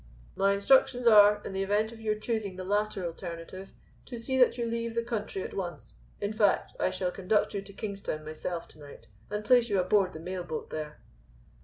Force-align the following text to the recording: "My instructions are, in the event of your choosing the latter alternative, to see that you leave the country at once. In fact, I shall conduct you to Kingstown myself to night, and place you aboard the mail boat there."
"My 0.35 0.53
instructions 0.53 1.05
are, 1.05 1.43
in 1.45 1.53
the 1.53 1.61
event 1.61 1.91
of 1.91 2.01
your 2.01 2.15
choosing 2.15 2.55
the 2.55 2.63
latter 2.63 3.05
alternative, 3.05 3.71
to 4.05 4.17
see 4.17 4.35
that 4.39 4.57
you 4.57 4.65
leave 4.65 4.95
the 4.95 5.03
country 5.03 5.43
at 5.43 5.53
once. 5.53 5.97
In 6.19 6.33
fact, 6.33 6.73
I 6.79 6.89
shall 6.89 7.11
conduct 7.11 7.53
you 7.53 7.61
to 7.61 7.71
Kingstown 7.71 8.25
myself 8.25 8.67
to 8.69 8.79
night, 8.79 9.09
and 9.29 9.45
place 9.45 9.69
you 9.69 9.79
aboard 9.79 10.13
the 10.13 10.19
mail 10.19 10.43
boat 10.43 10.71
there." 10.71 11.01